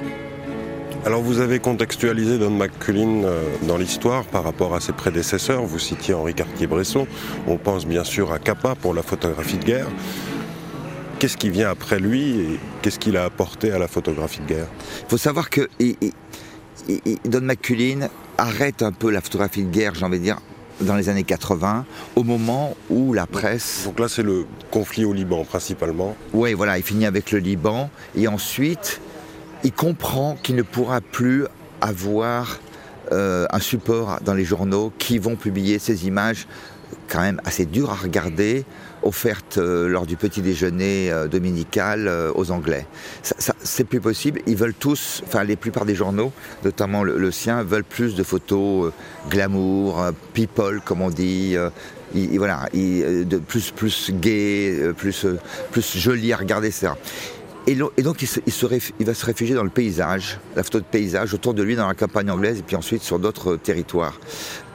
[1.05, 5.63] Alors vous avez contextualisé Don McCullin euh, dans l'histoire par rapport à ses prédécesseurs.
[5.63, 7.05] Vous citiez Henri Cartier-Bresson.
[7.47, 9.87] On pense bien sûr à Capa pour la photographie de guerre
[11.19, 14.67] qu'est-ce qui vient après lui et qu'est-ce qu'il a apporté à la photographie de guerre?
[15.01, 15.69] Il faut savoir que
[17.25, 20.37] Don McCullin arrête un peu la photographie de guerre, j'ai envie de dire,
[20.81, 23.83] dans les années 80, au moment où la presse...
[23.85, 26.15] Donc là, c'est le conflit au Liban, principalement.
[26.33, 28.99] Oui, voilà, il finit avec le Liban, et ensuite,
[29.63, 31.45] il comprend qu'il ne pourra plus
[31.79, 32.59] avoir
[33.11, 36.47] euh, un support dans les journaux qui vont publier ces images
[37.07, 38.65] quand même assez dures à regarder,
[39.05, 42.85] offerte euh, lors du petit déjeuner euh, dominical euh, aux Anglais.
[43.21, 44.41] C'est plus possible.
[44.47, 48.91] Ils veulent tous, enfin les plupart des journaux, notamment le, sien, veulent plus de photos
[49.29, 51.55] glamour, people comme on dit.
[52.13, 55.25] il, voilà, il, de plus, plus gai, plus,
[55.71, 56.93] plus joli à regarder, etc.
[57.67, 61.63] Et, donc il, va se réfugier dans le paysage, la photo de paysage, autour de
[61.63, 64.19] lui dans la campagne anglaise et puis ensuite sur d'autres territoires.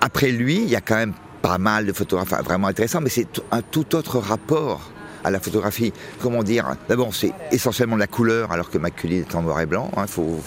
[0.00, 3.40] Après lui, il y a quand même pas mal de photographes vraiment intéressants, mais c'est
[3.50, 4.90] un tout autre rapport
[5.24, 5.92] à la photographie.
[6.20, 9.90] Comment dire D'abord, c'est essentiellement la couleur, alors que Maculine est en noir et blanc,
[9.96, 10.40] il hein, faut,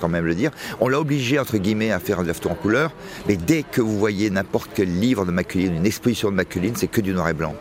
[0.00, 0.50] quand même le dire.
[0.80, 2.92] On l'a obligé, entre guillemets, à faire de photo en couleur,
[3.28, 6.86] mais dès que vous voyez n'importe quel livre de Maculine, une exposition de Maculine, c'est
[6.86, 7.54] que du noir et blanc.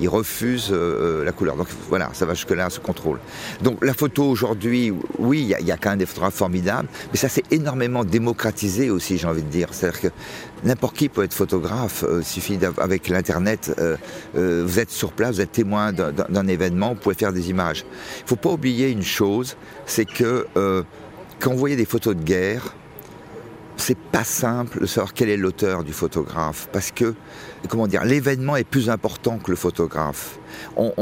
[0.00, 1.56] Il refuse euh, la couleur.
[1.56, 3.18] Donc voilà, ça va jusque-là, ce contrôle.
[3.62, 7.28] Donc la photo aujourd'hui, oui, il y, a quand même des photographes formidables, mais ça
[7.28, 9.68] s'est énormément démocratisé aussi, j'ai envie de dire.
[9.72, 10.08] C'est-à-dire que
[10.64, 13.96] n'importe qui peut être photographe, euh, suffit avec l'Internet, euh,
[14.64, 17.84] vous êtes sur place, vous êtes témoin d'un événement, vous pouvez faire des images.
[18.20, 20.82] Il ne faut pas oublier une chose, c'est que euh,
[21.40, 22.74] quand vous voyez des photos de guerre,
[23.76, 27.14] c'est pas simple de savoir quel est l'auteur du photographe, parce que,
[27.68, 30.38] comment dire, l'événement est plus important que le photographe.
[30.76, 30.92] On,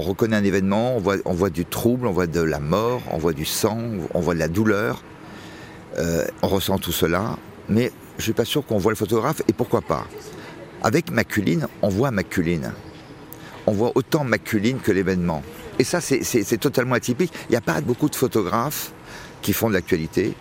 [0.00, 3.44] reconnaît un événement, on voit, du trouble, on voit de la mort, on voit du
[3.44, 3.78] sang,
[4.14, 5.02] on voit de la douleur,
[5.98, 7.36] euh, on ressent tout cela,
[8.18, 10.06] je suis pas sûr qu'on voit le photographe, et pourquoi pas?
[10.82, 12.72] Avec Maculine, on voit Maculine
[13.66, 15.42] on voit autant Maculine que l'événement.
[15.78, 17.32] Et ça, c'est totalement atypique.
[17.48, 18.92] Il n'y a pas beaucoup de photographes
[19.42, 20.34] qui font de l'actualité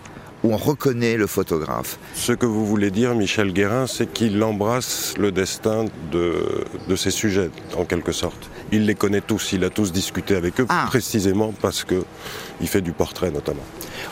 [0.44, 1.98] où on reconnaît le photographe.
[2.14, 7.10] Ce que vous voulez dire, Michel Guérin, c'est qu'il embrasse le destin de, de ses
[7.10, 8.50] sujets, en quelque sorte.
[8.72, 10.86] Il les connaît tous, il a tous discuté avec eux, ah.
[10.88, 13.64] précisément parce qu'il fait du portrait notamment.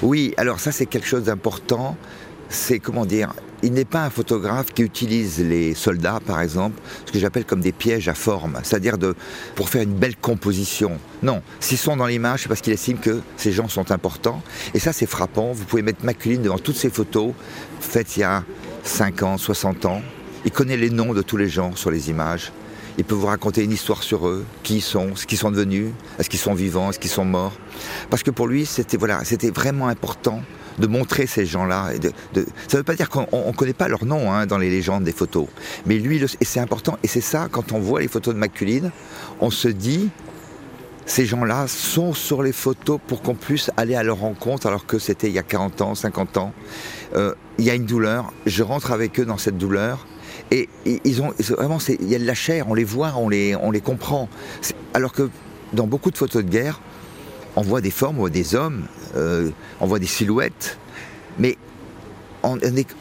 [0.02, 1.98] Oui, alors ça c'est quelque chose d'important
[2.50, 7.12] c'est comment dire, il n'est pas un photographe qui utilise les soldats, par exemple, ce
[7.12, 9.16] que j'appelle comme des pièges à forme, c'est-à-dire de,
[9.56, 11.00] pour faire une belle composition.
[11.24, 14.42] Non, s'ils sont dans l'image, c'est parce qu'il estime que ces gens sont importants.
[14.74, 15.54] Et ça, c'est frappant.
[15.54, 17.34] Vous pouvez mettre Maculine devant toutes ces photos
[17.80, 18.44] faites il y a
[18.84, 20.02] 5 ans, 60 ans.
[20.46, 22.52] Il connaît les noms de tous les gens sur les images.
[22.98, 25.92] Il peut vous raconter une histoire sur eux, qui ils sont, ce qu'ils sont devenus,
[26.20, 27.54] est-ce qu'ils sont vivants, est-ce qu'ils sont morts.
[28.10, 30.42] Parce que pour lui, c'était voilà, c'était vraiment important
[30.80, 31.92] de montrer ces gens-là.
[31.98, 32.12] De,
[32.68, 35.04] Ça ne veut pas dire qu'on ne connaît pas leur nom hein, dans les légendes
[35.04, 35.48] des photos.
[35.86, 38.92] Mais lui, et c'est important, et c'est ça, quand on voit les photos de Maculine,
[39.40, 40.10] on se dit,
[41.06, 45.00] ces gens-là sont sur les photos pour qu'on puisse aller à leur rencontre alors que
[45.00, 46.54] c'était il y a 40 ans, 50 ans.
[47.16, 50.08] Euh, il y a une douleur, je rentre avec eux dans cette douleur.
[50.52, 53.56] Et, ils ont vraiment, il y a de la chair, on les voit, on les,
[53.56, 54.30] on les comprend.
[54.94, 55.30] Alors que
[55.74, 56.82] dans beaucoup de photos de guerre,
[57.56, 58.86] on voit des formes, on voit des hommes,
[59.16, 60.78] euh, on voit des silhouettes,
[61.40, 61.58] mais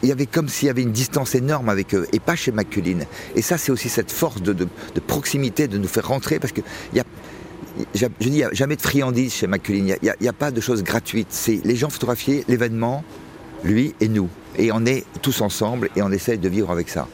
[0.03, 2.51] il y avait comme s'il y avait une distance énorme avec eux, et pas chez
[2.51, 3.05] Maculine.
[3.35, 4.67] Et ça, c'est aussi cette force de,
[5.05, 7.03] proximité, de nous faire rentrer, parce que a,
[7.93, 10.61] je dis, il n'y a jamais de friandises chez Maculine, il n'y a, pas de
[10.61, 11.27] choses gratuites.
[11.31, 13.03] C'est les gens photographiés, l'événement,
[13.63, 14.29] lui et nous.
[14.57, 17.07] Et on est tous ensemble et on essaye de vivre avec ça.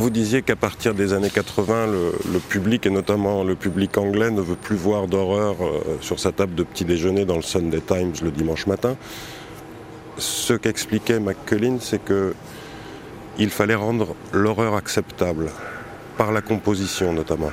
[0.00, 4.40] Vous disiez qu'à partir des années 80, le, public, et notamment le public anglais, ne
[4.40, 8.14] veut plus voir d'horreur euh, sur sa table de petit déjeuner dans le Sunday Times
[8.22, 8.96] le dimanche matin.
[10.16, 12.32] Ce qu'expliquait McCullin, c'est que
[13.38, 15.50] il fallait rendre l'horreur acceptable,
[16.16, 17.52] par la composition notamment.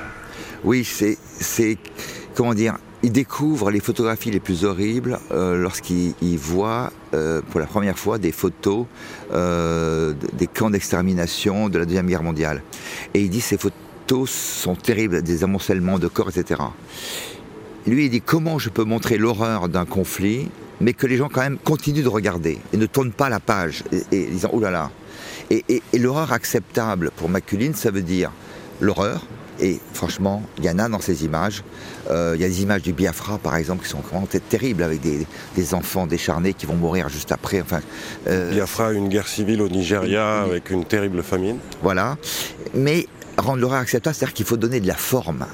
[0.64, 1.78] Oui, c'est,
[2.34, 7.68] comment dire, il découvre les photographies les plus horribles euh, lorsqu'il voit euh, pour la
[7.68, 8.86] première fois des photos
[9.34, 12.64] euh, des camps d'extermination de la Deuxième Guerre mondiale.
[13.14, 16.62] Et il dit ces photos sont terribles, des amoncellements de corps, etc.
[17.86, 20.50] Lui, il dit comment je peux montrer l'horreur d'un conflit,
[20.82, 23.84] mais que les gens quand même continuent de regarder et ne tournent pas la page,
[24.12, 24.92] et, disant oh là là.
[25.50, 28.32] Et, et l'horreur acceptable pour Maculine, ça veut dire
[28.82, 29.26] l'horreur,
[29.60, 31.64] et franchement, il y en a dans ces images.
[32.10, 35.02] Euh, il y a des images du Biafra, par exemple, qui sont vraiment terribles, avec
[35.02, 37.62] des, enfants décharnés qui vont mourir juste après.
[37.62, 37.82] Enfin,
[38.28, 41.58] euh, Biafra, une guerre civile au Nigeria, avec une terrible famine.
[41.82, 42.18] Voilà.
[42.74, 45.46] Mais rendre l'horreur acceptable, c'est-à-dire qu'il faut donner de la forme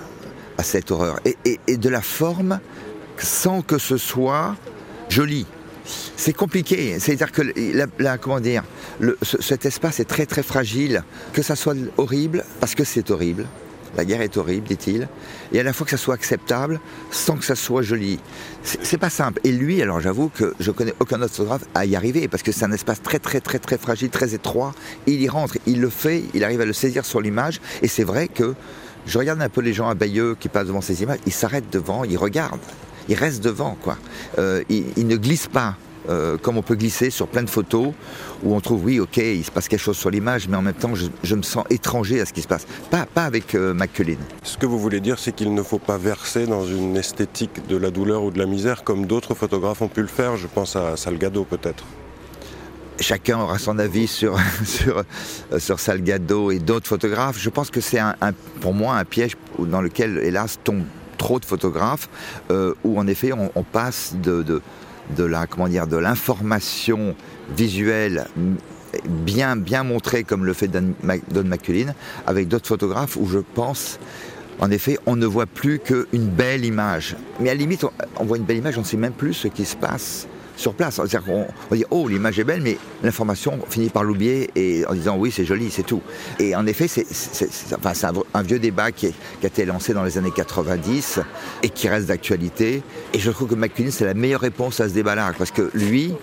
[0.57, 1.19] à cette horreur.
[1.45, 2.59] Et, de la forme
[3.17, 4.55] sans que ce soit
[5.09, 5.45] joli.
[6.15, 6.99] C'est compliqué.
[6.99, 7.41] C'est-à-dire que
[7.99, 8.63] la, comment dire,
[9.21, 11.03] cet espace est très très fragile.
[11.33, 13.45] Que ça soit horrible, parce que c'est horrible
[13.95, 15.07] la guerre est horrible, dit-il,
[15.51, 16.79] et à la fois que ça soit acceptable
[17.11, 18.19] sans que ça soit joli.
[18.63, 19.39] C'est pas simple.
[19.43, 22.51] Et lui, alors j'avoue que je connais aucun autre photographe à y arriver, parce que
[22.51, 24.73] c'est un espace très très très très fragile, très étroit.
[25.07, 28.03] il y rentre, il le fait, il arrive à le saisir sur l'image, et c'est
[28.03, 28.55] vrai que
[29.05, 31.71] je regarde un peu les gens à Bayeux qui passent devant ces images, ils s'arrêtent
[31.71, 32.59] devant, ils regardent,
[33.09, 33.97] ils restent devant, quoi.
[34.39, 35.75] Euh, ils ne glissent pas.
[36.09, 37.93] Euh, comme on peut glisser sur plein de photos
[38.43, 40.73] où on trouve, oui, ok, il se passe quelque chose sur l'image, mais en même
[40.73, 42.65] temps, je, me sens étranger à ce qui se passe.
[42.91, 43.73] Pas, pas avec euh,
[44.43, 47.77] Ce que vous voulez dire, c'est qu'il ne faut pas verser dans une esthétique de
[47.77, 50.35] la douleur ou de la misère comme d'autres photographes ont pu le faire.
[50.35, 51.85] Je pense à Salgado peut-être.
[52.99, 55.03] chacun aura son avis sur, sur,
[55.57, 57.39] sur Salgado et d'autres photographes.
[57.39, 58.15] Je pense que c'est un,
[58.59, 60.85] pour moi un piège dans lequel, hélas, tombent
[61.17, 62.09] trop de photographes,
[62.83, 64.61] où en effet on, passe de, de,
[65.15, 67.15] de la comment dire de l'information
[67.55, 68.25] visuelle
[69.05, 70.93] bien, bien montré comme le fait Don,
[71.31, 71.93] Don McCullin,
[72.27, 73.99] avec d'autres photographes où je pense,
[74.59, 77.15] en effet, on ne voit plus qu'une belle image.
[77.39, 77.85] Mais à la limite,
[78.17, 80.73] on, voit une belle image, on ne sait même plus ce qui se passe sur
[80.73, 80.95] place.
[80.95, 81.23] C'est-à-dire
[81.71, 85.31] on dit oh l'image est belle, mais l'information finit par l'oublier et en disant oui
[85.31, 86.01] c'est joli, c'est tout.
[86.39, 87.05] Et en effet c'est
[87.75, 91.19] enfin, un, un, vieux débat qui, a été lancé dans les années 90
[91.63, 92.83] et qui reste d'actualité.
[93.13, 96.13] Et je trouve que McCullin c'est la meilleure réponse à ce débat-là parce que lui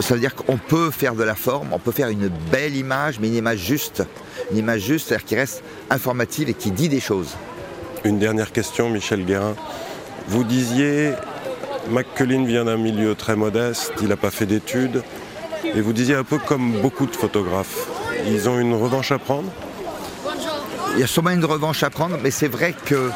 [0.00, 3.18] ça veut dire qu'on peut faire de la forme, on peut faire une belle image,
[3.18, 4.02] mais une image juste.
[4.50, 7.34] Une image juste, c'est-à-dire qui reste informative et qui dit des choses.
[8.04, 9.54] Une dernière question, Michel Guérin.
[10.28, 11.12] Vous disiez,
[11.90, 15.02] McCullin vient d'un milieu très modeste, il n'a pas fait d'études,
[15.64, 17.86] et vous disiez un peu comme beaucoup de photographes,
[18.26, 19.50] ils ont une revanche à prendre?
[20.94, 23.10] Il y a sûrement une revanche à prendre, mais c'est vrai que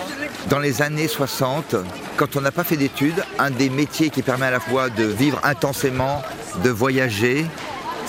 [0.48, 1.76] dans les années 60,
[2.16, 5.04] quand on n'a pas fait d'études, un des métiers qui permet à la fois de
[5.04, 6.22] vivre intensément,
[6.62, 7.46] de voyager,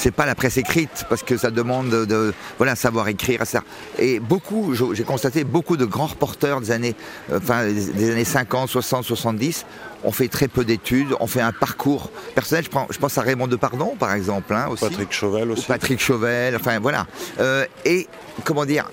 [0.02, 3.64] c'est pas la presse écrite parce que ça demande de voilà savoir écrire ça
[4.00, 6.96] et beaucoup j'ai constaté beaucoup de grands reporters des années
[7.32, 9.66] euh, enfin des années 50 60 70
[10.04, 13.96] ont fait très peu d'études ont fait un parcours personnel je, pense à Raymond Depardon
[13.98, 17.06] par exemple hein, aussi Patrick Chauvel aussi Patrick Chauvel enfin voilà
[17.40, 18.08] euh, et
[18.44, 18.88] comment dire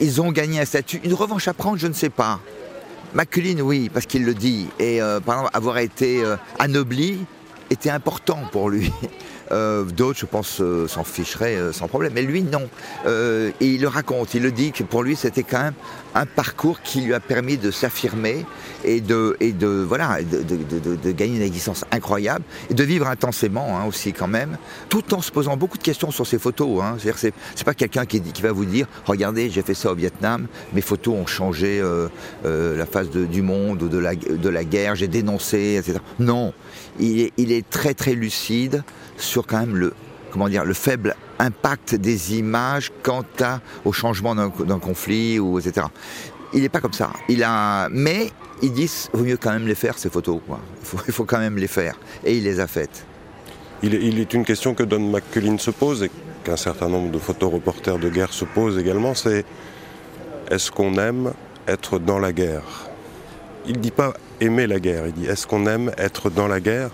[0.00, 1.00] ils ont gagné un statut.
[1.04, 2.40] Une revanche à prendre, je ne sais pas.
[3.14, 4.68] Maculine, oui, parce qu'il le dit.
[4.78, 7.24] Et euh, par exemple, avoir été euh, anobli
[7.70, 8.92] était important pour lui.
[9.52, 12.12] Euh, d'autres, je pense, s'en ficheraient sans problème.
[12.14, 12.68] Mais lui, non.
[13.60, 15.74] il le raconte, il le dit que pour lui, c'était quand même
[16.16, 18.46] un parcours qui lui a permis de s'affirmer
[18.84, 23.84] et de, et de, voilà, de, gagner une existence incroyable et de vivre intensément hein,
[23.86, 24.56] aussi quand même,
[24.88, 26.82] tout en se posant beaucoup de questions sur ses photos.
[26.82, 26.96] Hein.
[27.54, 30.80] C'est, pas quelqu'un qui, qui, va vous dire regardez j'ai fait ça au Vietnam, mes
[30.80, 32.08] photos ont changé euh,
[32.44, 35.98] euh, la face du monde ou de la, de la guerre, j'ai dénoncé, etc.
[36.18, 36.54] Non,
[36.98, 38.84] il il est très très lucide
[39.16, 39.92] sur quand même le,
[40.30, 45.86] comment dire, le faible impact des images quant à, au changement d'un conflit, ou etc
[46.52, 47.10] il n'est pas comme ça.
[47.28, 48.30] Il a, mais
[48.62, 50.40] ils disent, vaut mieux quand même les faire ces photos.
[50.46, 50.60] Quoi.
[51.06, 51.98] Il, faut, quand même les faire.
[52.24, 53.04] Et il les a faites.
[53.82, 56.10] Il est, il est une question que Don McCullin se pose et
[56.44, 59.14] qu'un certain nombre de photoreporters de guerre se posent également.
[59.14, 59.44] C'est
[60.50, 61.32] est-ce qu'on aime
[61.68, 62.88] être dans la guerre?
[63.66, 65.06] Il ne dit pas aimer la guerre.
[65.08, 66.90] Il dit est-ce qu'on aime être dans la guerre?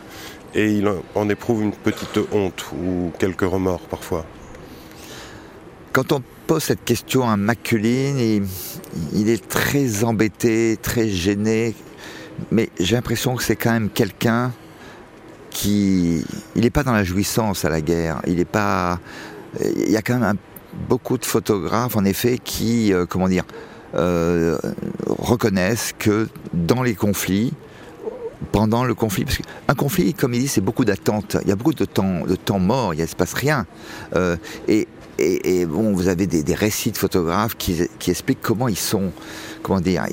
[0.55, 4.27] Et il en éprouve une petite honte ou quelques remords parfois.
[5.93, 8.19] Quand on pose cette question à Maculine,
[9.13, 11.75] il, est très embêté, très gêné,
[12.51, 14.53] mais j'ai l'impression que c'est quand même quelqu'un
[15.51, 16.25] qui...
[16.57, 19.01] Il n'est pas dans la jouissance à la guerre, il n'est pas...
[19.61, 20.37] Il y a quand même
[20.89, 23.45] beaucoup de photographes, en effet, qui, euh, comment dire,
[23.95, 24.57] euh,
[25.07, 27.53] reconnaissent que dans les conflits,
[28.51, 29.25] pendant le conflit.
[29.25, 31.37] Parce qu'un conflit, comme il dit, c'est beaucoup d'attentes.
[31.43, 33.67] Il y a beaucoup de temps, de temps mort, il ne se passe rien.
[34.15, 34.37] Euh,
[34.69, 39.13] et et, bon, vous avez des, récits de photographes qui, expliquent comment ils sont,
[39.63, 40.05] comment dire,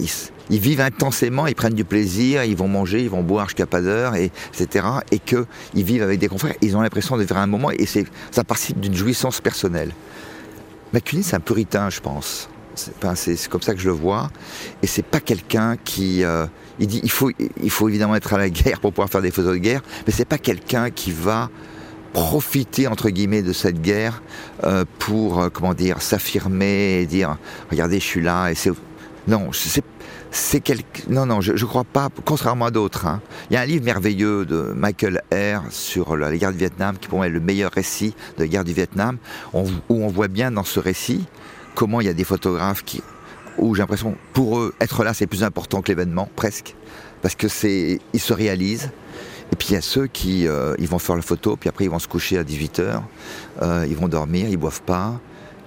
[0.50, 3.82] ils, vivent intensément, ils prennent du plaisir, ils vont manger, ils vont boire jusqu'à pas
[3.82, 4.86] d'heure, et, etc.
[5.12, 8.44] Et qu'ils vivent avec des confrères, ils ont l'impression de vivre un moment, et ça
[8.44, 9.94] participe d'une jouissance personnelle.
[10.94, 12.50] McCullin, c'est un puritain, je pense.
[12.76, 14.30] C'est comme ça que je le vois.
[14.82, 16.24] Et c'est pas quelqu'un qui.
[16.24, 16.46] Euh,
[16.80, 17.30] il dit faut,
[17.90, 20.38] évidemment être à la guerre pour pouvoir faire des photos de guerre, mais c'est pas
[20.38, 21.50] quelqu'un qui va
[22.14, 24.24] profiter entre guillemets de cette guerre
[24.64, 27.38] euh, pour euh, comment dire s'affirmer et dire
[27.70, 28.72] regardez je suis là et c'est
[29.28, 29.84] non c'est
[31.08, 33.22] non non je, je crois pas contrairement à d'autres hein.
[33.50, 37.08] il y a un livre merveilleux de Michael Eyre sur la, guerre du Vietnam qui
[37.08, 39.18] pour moi est le meilleur récit de la guerre du Vietnam
[39.54, 41.26] où on voit bien dans ce récit
[41.76, 43.04] comment il y a des photographes qui
[43.60, 46.76] où j'ai l'impression pour eux être là c'est plus important que l'événement presque
[47.22, 48.92] parce que c'est ils se réalisent
[49.52, 51.90] et puis il y a ceux qui euh, vont faire la photo, puis après ils
[51.90, 53.02] vont se coucher à 18h,
[53.62, 55.20] euh, ils vont dormir, ils boivent pas,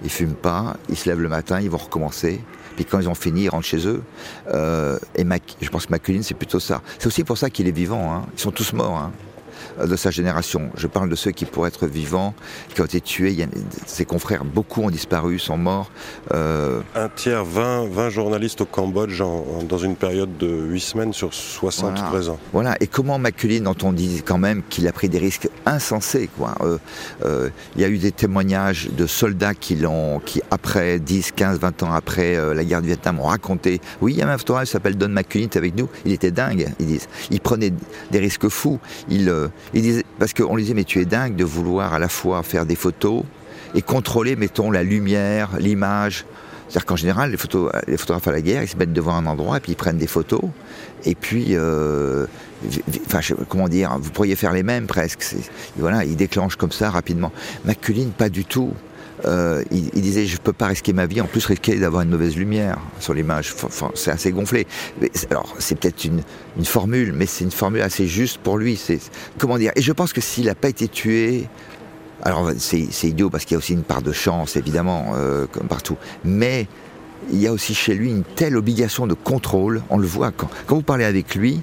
[0.03, 2.41] ils fument pas, ils se lèvent le matin, ils vont recommencer.
[2.75, 4.01] Puis quand ils ont fini, ils rentrent chez eux.
[4.47, 5.25] Euh, et
[5.61, 6.81] je pense que McCullin, c'est plutôt ça.
[6.97, 8.13] C'est aussi pour ça qu'il est vivant.
[8.13, 8.25] Hein.
[8.33, 8.97] Ils sont tous morts.
[8.97, 9.11] Hein.
[9.79, 10.69] Euh, de sa génération.
[10.75, 12.33] Je parle de ceux qui pourraient être vivants,
[12.73, 13.31] qui ont été tués.
[13.31, 13.47] Il y a,
[13.85, 15.91] ses confrères, beaucoup ont disparu, sont morts.
[16.33, 19.21] Euh, Un tiers, 20, 20 journalistes au Cambodge
[19.69, 22.07] dans une période de 8 semaines sur 60 voilà.
[22.09, 22.39] présents.
[22.53, 26.29] Voilà, et comment Maculin, dont on dit quand même qu'il a pris des risques insensés,
[26.37, 26.55] quoi.
[27.23, 31.59] Euh, il y a eu des témoignages de soldats qui l'ont, qui après 10, 15,
[31.59, 34.65] 20 ans après la guerre du Vietnam ont raconté, oui, il y a un photographe
[34.65, 37.07] qui s'appelle Don McCullin avec nous, il était dingue, ils disent.
[37.29, 37.71] Il prenait
[38.11, 39.31] des risques fous, il,
[39.73, 42.43] Il disait, parce qu'on lui disait, mais tu es dingue de vouloir à la fois
[42.43, 43.23] faire des photos
[43.75, 46.25] et contrôler, mettons, la lumière, l'image.
[46.67, 49.59] C'est-à-dire qu'en général, les, photographes à la guerre, ils se mettent devant un endroit et
[49.59, 50.41] puis ils prennent des photos.
[51.05, 52.25] Et puis, euh,
[53.49, 55.23] comment dire, vous pourriez faire les mêmes presque.
[55.77, 57.31] Voilà, ils déclenchent comme ça rapidement.
[57.65, 58.71] McCullin, pas du tout.
[59.25, 62.35] Euh, il, disait je peux pas risquer ma vie, en plus risquer d'avoir une mauvaise
[62.35, 63.55] lumière sur l'image.
[63.95, 64.67] C'est assez gonflé.
[65.29, 66.21] alors c'est peut-être une,
[66.65, 68.75] formule, mais c'est une formule assez juste pour lui.
[68.75, 68.99] C'est
[69.37, 69.71] comment dire?
[69.75, 71.47] Et je pense que s'il n'a pas été tué,
[72.21, 75.67] alors c'est idiot parce qu'il y a aussi une part de chance évidemment, euh, comme
[75.67, 75.97] partout.
[76.25, 76.67] Mais
[77.31, 79.83] il y a aussi chez lui une telle obligation de contrôle.
[79.89, 81.61] On le voit quand, quand vous parlez avec lui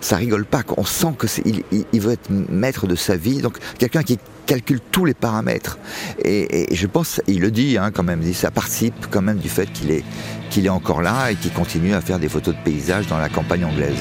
[0.00, 0.62] ça rigole pas.
[0.76, 3.42] On sent que il, il, veut être maître de sa vie.
[3.42, 5.78] Donc quelqu'un qui calcule tous les paramètres.
[6.24, 9.48] Et, je pense, il le dit hein, quand même, dit, ça participe quand même du
[9.48, 10.04] fait qu'il est,
[10.50, 13.28] qu'il est encore là et qu'il continue à faire des photos de paysages dans la
[13.28, 13.98] campagne anglaise.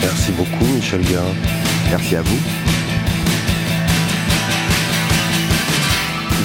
[0.00, 1.34] Merci beaucoup Michel Guérin.
[1.90, 2.75] Merci à vous.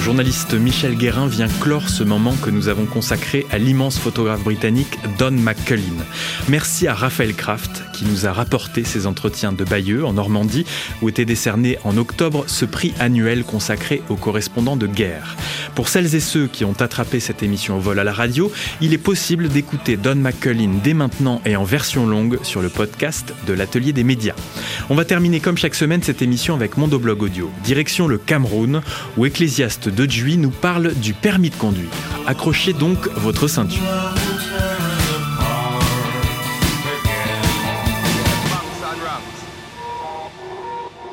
[0.02, 4.98] Journaliste Michel Guérin vient clore ce moment que nous avons consacré à l'immense photographe britannique
[5.16, 6.02] Don McCullin.
[6.48, 10.66] Merci à Raphaël Kraft qui nous a rapporté ses entretiens de Bayeux en Normandie
[11.02, 15.36] où était décerné en octobre ce prix annuel consacré aux correspondants de guerre.
[15.76, 18.50] Pour celles et ceux qui ont attrapé cette émission au vol à la radio,
[18.80, 23.32] il est possible d'écouter Don McCullin dès maintenant et en version longue sur le podcast
[23.46, 24.34] de l'Atelier des médias.
[24.90, 27.50] On va terminer comme chaque semaine cette émission avec Mondoblog Audio.
[27.62, 28.82] Direction le Cameroun
[29.16, 31.90] où Ecclésiaste de Juy nous parle du permis de conduire.
[32.26, 33.82] Accrochez donc votre ceinture.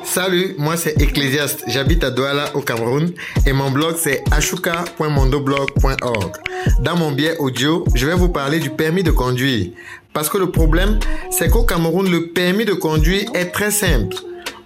[0.02, 3.12] Salut, moi c'est Ecclésiaste, j'habite à Douala au Cameroun
[3.46, 6.32] et mon blog c'est ashuka.mondoblog.org.
[6.82, 9.68] Dans mon biais audio, je vais vous parler du permis de conduire.
[10.12, 10.98] Parce que le problème,
[11.30, 14.16] c'est qu'au Cameroun, le permis de conduire est très simple.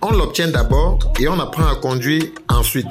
[0.00, 2.86] On l'obtient d'abord et on apprend à conduire ensuite.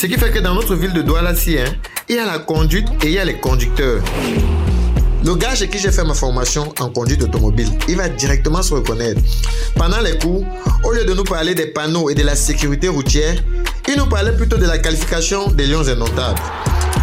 [0.00, 1.74] Ce qui fait que dans notre ville de Douala-Si, hein,
[2.08, 4.00] il y a la conduite et il y a les conducteurs.
[5.22, 8.72] Le gars chez qui j'ai fait ma formation en conduite automobile, il va directement se
[8.72, 9.20] reconnaître.
[9.74, 10.42] Pendant les cours,
[10.84, 13.34] au lieu de nous parler des panneaux et de la sécurité routière,
[13.88, 16.40] il nous parlait plutôt de la qualification des lions indomptables.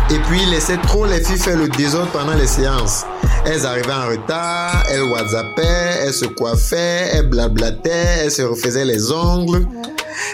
[0.09, 3.05] Et puis il laissait trop les filles faire le désordre pendant les séances.
[3.45, 9.11] Elles arrivaient en retard, elles whatsappaient, elles se coiffaient, elles blablataient, elles se refaisaient les
[9.11, 9.65] ongles.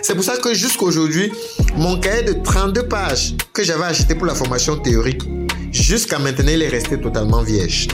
[0.01, 1.31] C'est pour ça que jusqu'aujourd'hui,
[1.75, 5.23] mon cahier de 32 pages que j'avais acheté pour la formation théorique,
[5.71, 7.87] jusqu'à maintenant, il est resté totalement vierge.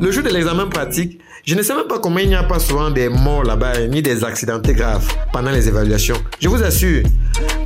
[0.00, 2.58] Le jour de l'examen pratique, je ne sais même pas comment il n'y a pas
[2.58, 6.22] souvent des morts là-bas, ni des accidentés graves pendant les évaluations.
[6.40, 7.04] Je vous assure.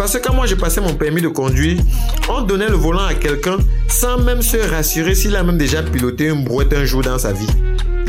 [0.02, 1.80] Parce que quand moi j'ai passé mon permis de conduire,
[2.28, 6.26] on donnait le volant à quelqu'un sans même se rassurer s'il a même déjà piloté
[6.26, 7.46] une brouette un jour dans sa vie.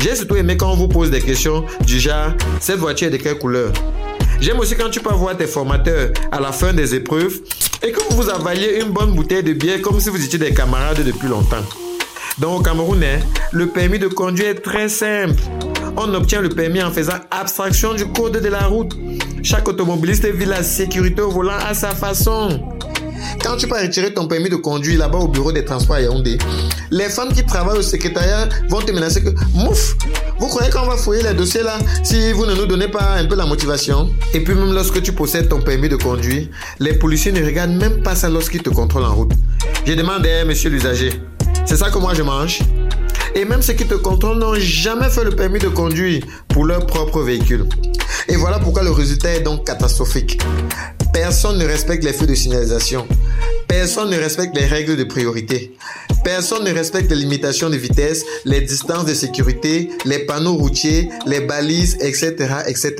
[0.00, 3.16] J'ai surtout aimé quand on vous pose des questions du genre, cette voiture est de
[3.18, 3.70] quelle couleur?
[4.40, 7.38] J'aime aussi quand tu peux voir tes formateurs à la fin des épreuves
[7.80, 11.04] et que vous avaliez une bonne bouteille de bière comme si vous étiez des camarades
[11.04, 11.64] depuis longtemps.
[12.40, 13.20] Donc au Cameroun, hein,
[13.52, 15.40] le permis de conduire est très simple.
[15.96, 18.96] On obtient le permis en faisant abstraction du code de la route.
[19.44, 22.66] Chaque automobiliste vit la sécurité au volant à sa façon.
[23.42, 26.38] Quand tu vas retirer ton permis de conduire là-bas au bureau des transports à Yaoundé,
[26.90, 29.96] les femmes qui travaillent au secrétariat vont te menacer que mouf,
[30.38, 33.26] vous croyez qu'on va fouiller les dossiers là si vous ne nous donnez pas un
[33.26, 34.08] peu la motivation?
[34.32, 36.48] Et puis même lorsque tu possèdes ton permis de conduire,
[36.80, 39.32] les policiers ne regardent même pas ça lorsqu'ils te contrôlent en route.
[39.84, 41.20] Je demande, à monsieur l'usager,
[41.66, 42.60] c'est ça que moi je mange?
[43.34, 46.86] Et même ceux qui te contrôlent n'ont jamais fait le permis de conduire pour leur
[46.86, 47.66] propre véhicule.
[48.28, 50.40] Et voilà pourquoi le résultat est donc catastrophique.
[51.12, 53.06] Personne ne respecte les feux de signalisation.
[53.68, 55.76] Personne ne respecte les règles de priorité.
[56.24, 61.40] Personne ne respecte les limitations de vitesse, les distances de sécurité, les panneaux routiers, les
[61.40, 62.34] balises, etc.,
[62.66, 62.94] etc.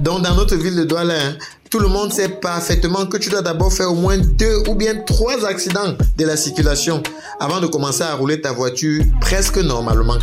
[0.00, 1.36] Donc, dans notre ville de Douala, hein,
[1.70, 4.94] tout le monde sait parfaitement que tu dois d'abord faire au moins deux ou bien
[5.06, 7.02] trois accidents de la circulation
[7.40, 10.18] avant de commencer à rouler ta voiture presque normalement.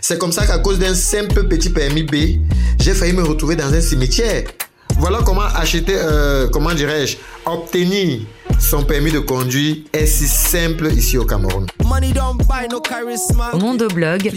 [0.00, 2.40] C'est comme ça qu'à cause d'un simple petit permis B,
[2.78, 4.44] j'ai failli me retrouver dans un cimetière.
[4.98, 7.16] Voilà comment acheter, euh, comment dirais-je,
[7.46, 8.20] obtenir
[8.60, 11.66] son permis de conduire est si simple ici au Cameroun.
[13.54, 14.32] Mondoblog.org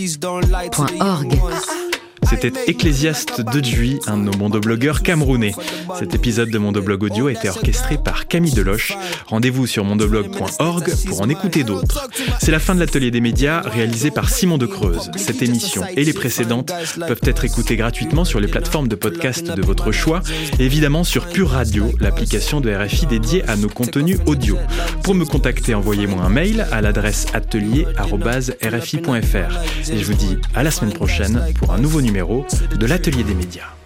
[2.29, 5.53] c'était Ecclésiaste de Juy, un de nos mondoblogueurs camerounais.
[5.97, 8.93] Cet épisode de Mondoblog Audio a été orchestré par Camille Deloche.
[9.27, 12.09] Rendez-vous sur mondoblog.org pour en écouter d'autres.
[12.39, 15.09] C'est la fin de l'atelier des médias réalisé par Simon de Creuse.
[15.15, 16.73] Cette émission et les précédentes
[17.07, 20.21] peuvent être écoutées gratuitement sur les plateformes de podcast de votre choix
[20.59, 24.57] évidemment sur Pure Radio, l'application de RFI dédiée à nos contenus audio.
[25.03, 29.91] Pour me contacter, envoyez-moi un mail à l'adresse atelier.rfi.fr.
[29.91, 33.35] Et je vous dis à la semaine prochaine pour un nouveau numéro de l'Atelier des
[33.35, 33.76] médias.